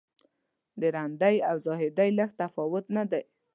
[0.79, 3.23] د رندۍ او زاهدۍ لږ تفاوت نه دی.